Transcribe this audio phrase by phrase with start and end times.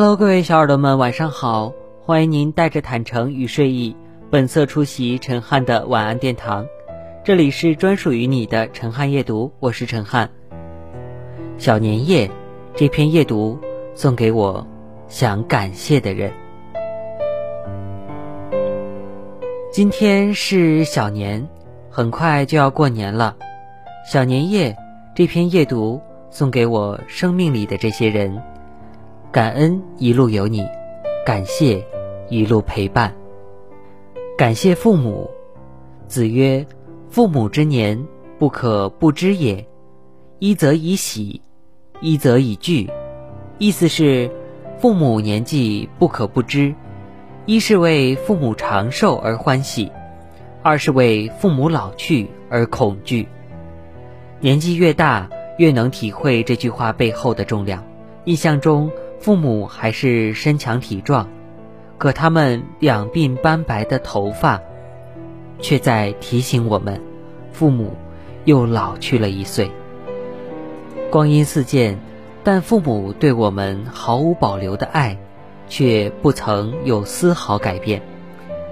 [0.00, 1.72] Hello，各位小耳朵们，晚上好！
[2.00, 3.96] 欢迎您带着坦诚与睡意，
[4.30, 6.64] 本色出席陈汉的晚安殿堂。
[7.24, 10.30] 这里是专属于你的陈汉夜读，我是陈汉。
[11.56, 12.30] 小年夜，
[12.76, 13.58] 这篇夜读
[13.92, 14.64] 送给我
[15.08, 16.32] 想感谢的人。
[19.72, 21.44] 今天是小年，
[21.90, 23.34] 很快就要过年了。
[24.08, 24.76] 小年夜，
[25.12, 28.40] 这篇夜读送给我生命里的这些人。
[29.30, 30.64] 感恩一路有你，
[31.26, 31.84] 感谢
[32.30, 33.14] 一路陪伴，
[34.38, 35.30] 感谢父母。
[36.06, 36.66] 子曰
[37.10, 38.02] ：“父母之年，
[38.38, 39.62] 不可不知也。
[40.38, 41.42] 一则以喜，
[42.00, 42.88] 一则以惧。”
[43.58, 44.30] 意思是，
[44.78, 46.74] 父母年纪不可不知，
[47.44, 49.92] 一是为父母长寿而欢喜，
[50.62, 53.28] 二是为父母老去而恐惧。
[54.40, 57.84] 年纪越大，越能体会这句话背后的重量。
[58.24, 58.90] 印象中。
[59.20, 61.28] 父母还是身强体壮，
[61.98, 64.60] 可他们两鬓斑白的头发，
[65.60, 67.00] 却在提醒我们，
[67.52, 67.92] 父母
[68.44, 69.70] 又老去了一岁。
[71.10, 71.98] 光阴似箭，
[72.44, 75.16] 但父母对我们毫无保留的爱，
[75.68, 78.00] 却不曾有丝毫改变。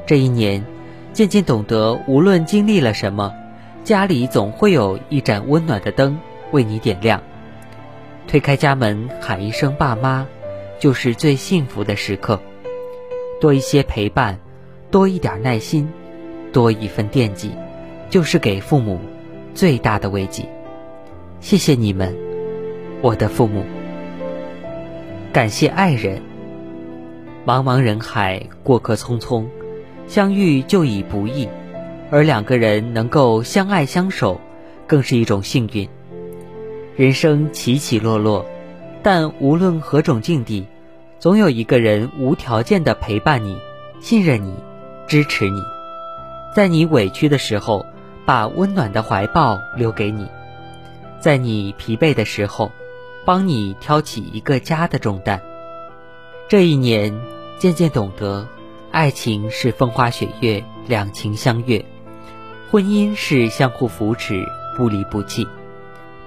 [0.07, 0.65] 这一年，
[1.13, 3.35] 渐渐懂得，无论经历了什么，
[3.83, 6.17] 家里总会有一盏温暖的灯
[6.53, 7.21] 为你点亮。
[8.29, 10.25] 推开家门，喊一声“爸妈”。
[10.79, 12.39] 就是最幸福的时刻，
[13.41, 14.39] 多一些陪伴，
[14.91, 15.89] 多一点耐心，
[16.53, 17.51] 多一份惦记，
[18.11, 19.01] 就是给父母
[19.55, 20.47] 最大的慰藉。
[21.41, 22.15] 谢谢你们，
[23.01, 23.65] 我的父母。
[25.33, 26.21] 感谢爱人。
[27.47, 29.45] 茫茫人海，过客匆匆，
[30.09, 31.49] 相遇就已不易，
[32.11, 34.41] 而两个人能够相爱相守，
[34.87, 35.89] 更是一种幸运。
[36.97, 38.45] 人生起起落落。
[39.07, 40.67] 但无论何种境地，
[41.21, 43.57] 总有一个人无条件的陪伴你、
[44.01, 44.53] 信任你、
[45.07, 45.63] 支持你，
[46.53, 47.87] 在你委屈的时候，
[48.25, 50.25] 把温暖的怀抱留给你；
[51.21, 52.73] 在你疲惫的时候，
[53.25, 55.41] 帮你挑起一个家的重担。
[56.49, 57.17] 这一年，
[57.61, 58.45] 渐渐懂得，
[58.91, 61.81] 爱情是风花雪月、两情相悦；
[62.73, 64.45] 婚姻是相互扶持、
[64.77, 65.47] 不离不弃。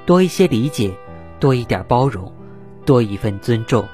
[0.06, 0.94] 多一些理解，
[1.42, 2.32] 多一点包容。
[2.90, 3.88] 多一份尊重，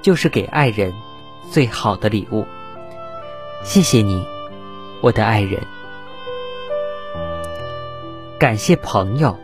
[0.00, 0.94] 就是给爱人
[1.50, 2.46] 最好的礼物。
[3.62, 4.24] 谢谢你，
[5.02, 5.60] 我的爱人。
[8.38, 9.36] 感谢朋友。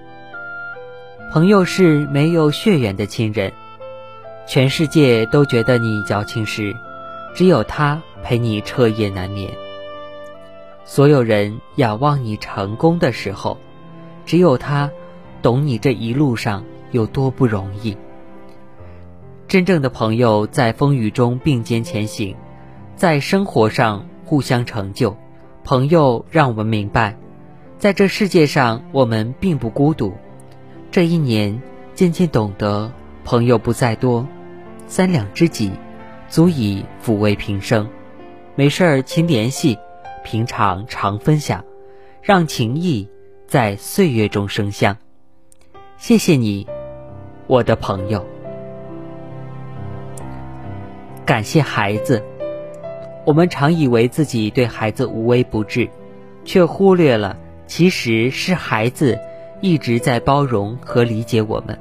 [1.31, 3.53] 朋友是没有血缘的亲人，
[4.47, 6.75] 全世界都觉得你矫情时，
[7.35, 9.53] 只有他陪你彻夜难眠。
[10.87, 13.59] 所有人仰望你成功的时候，
[14.25, 14.91] 只有他
[15.43, 17.95] 懂你这一路上有多不容易。
[19.49, 22.35] 真正的朋友在风雨中并肩前行，
[22.97, 25.17] 在生活上互相成就。
[25.63, 27.17] 朋友让我们明白，
[27.79, 30.13] 在这世界上我们并不孤独。
[30.91, 31.61] 这一年
[31.95, 32.91] 渐渐懂得，
[33.25, 34.27] 朋友不在多，
[34.89, 35.71] 三两知己
[36.29, 37.89] 足以抚慰平生。
[38.57, 39.79] 没事儿勤联系，
[40.25, 41.65] 平常常分享，
[42.21, 43.09] 让情谊
[43.47, 44.97] 在岁月中生香。
[45.99, 46.67] 谢谢你，
[47.47, 48.36] 我的朋友。
[51.27, 52.23] 感谢孩子，
[53.25, 55.91] 我们常以为自己对孩子无微不至，
[56.45, 59.19] 却忽略了其实是孩子
[59.61, 61.77] 一直在包容和理解我们。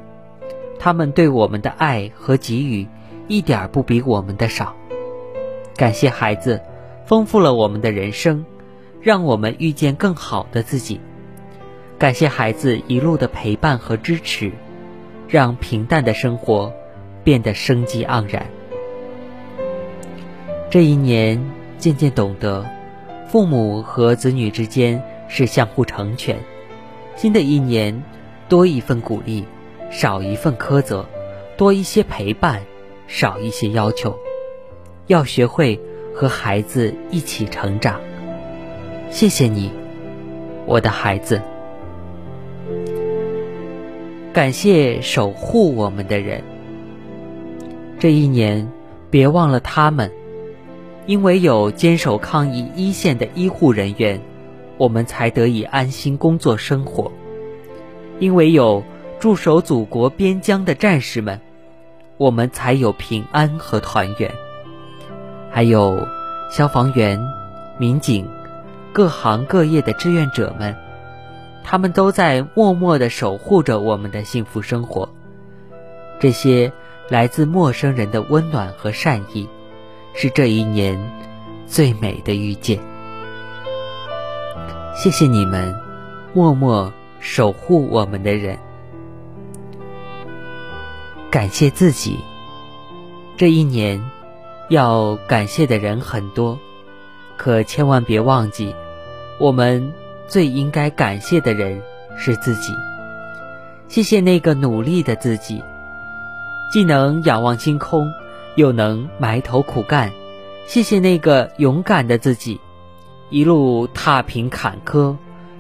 [0.80, 2.88] 他们对我们的爱和给予
[3.28, 4.76] 一点不比我们的少。
[5.76, 6.60] 感谢孩子，
[7.06, 8.44] 丰富了我们的人生，
[9.00, 11.00] 让我们遇见更好的自己。
[12.00, 14.52] 感谢孩子一路的陪伴和支持，
[15.28, 16.74] 让平淡的生活
[17.24, 18.44] 变得生机盎然。
[20.76, 21.42] 这一年，
[21.78, 22.66] 渐渐懂得，
[23.30, 26.38] 父母和子女之间是相互成全。
[27.16, 28.04] 新的一年，
[28.50, 29.46] 多一份鼓励，
[29.90, 31.06] 少一份苛责；
[31.56, 32.62] 多一些陪伴，
[33.08, 34.14] 少一些要求。
[35.08, 35.80] 要学会
[36.14, 38.02] 和孩子一起成长。
[39.10, 39.72] 谢谢你，
[40.66, 41.42] 我的孩子。
[44.34, 46.44] 感谢守护我们的人。
[47.98, 48.70] 这一年，
[49.10, 50.12] 别忘了他们。
[51.08, 54.20] 因为有坚守抗疫一线的医护人员，
[54.78, 57.12] 我们才得以安心工作生活；
[58.20, 58.84] 因为有
[59.20, 61.40] 驻守祖国边疆的战士们，
[62.18, 64.32] 我们才有平安和团圆；
[65.52, 66.08] 还有
[66.52, 67.20] 消防员、
[67.78, 68.28] 民警、
[68.92, 70.76] 各行各业的志愿者们，
[71.64, 75.08] 他们都在默默地守护着我们的幸福生活。
[76.20, 76.72] 这些
[77.10, 79.48] 来自陌生人的温暖和善意，
[80.16, 80.98] 是这一年
[81.68, 82.80] 最美的遇见。
[84.96, 85.76] 谢谢你们，
[86.34, 88.58] 默默守护我们的人。
[91.30, 92.18] 感谢自己，
[93.36, 94.02] 这一年
[94.70, 96.58] 要感谢的人很多，
[97.36, 98.74] 可千万别忘记，
[99.38, 99.94] 我们
[100.30, 101.82] 最应该感谢的人
[102.18, 102.74] 是自己。
[103.90, 105.62] 谢谢那个努力的自己，
[106.72, 108.10] 既能仰望星空，
[108.56, 110.12] 又能埋头苦干。
[110.68, 112.60] 谢谢那个勇敢的自己，
[113.30, 115.16] 一路踏平坎坷，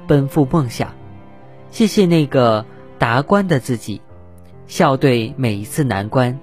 [0.07, 0.93] 奔赴梦想。
[1.71, 2.65] 谢谢那个
[2.97, 4.01] 达观的自己，
[4.67, 6.39] 笑对每一次难关，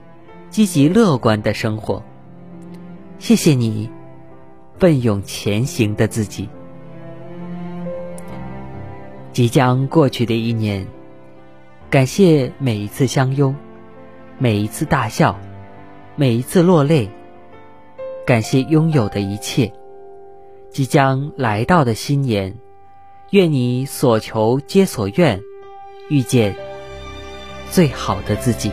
[0.50, 2.02] 积极乐观的生活。
[3.18, 3.90] 谢谢你，
[4.78, 6.48] 奋勇前行的自己。
[9.32, 10.86] 即将过去的一年。
[11.88, 13.54] 感谢每一次相拥，
[14.38, 15.38] 每一次大笑，
[16.14, 17.08] 每一次落泪。
[18.26, 19.72] 感谢拥有的一切，
[20.70, 22.54] 即将来到的新年，
[23.30, 25.40] 愿你所求皆所愿，
[26.08, 26.54] 遇见
[27.70, 28.70] 最好的自己。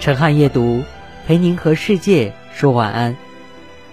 [0.00, 0.82] 陈汉夜读，
[1.26, 3.16] 陪您和世界说晚安。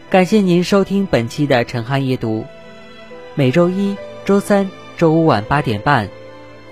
[0.09, 2.45] 感谢您收听本期的陈汉夜读，
[3.35, 3.95] 每周一、
[4.25, 4.69] 周三。
[4.97, 6.09] 周五晚八点半，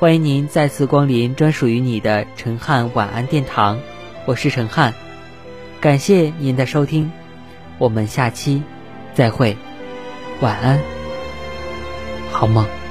[0.04, 3.80] 欢迎您再次光临专属于你的陈汉晚安殿堂，
[4.26, 4.94] 我是陈汉，
[5.80, 7.10] 感谢您的收听，
[7.78, 8.64] 我们下期
[9.14, 9.56] 再会，
[10.42, 10.82] 晚安，
[12.34, 12.83] 好梦。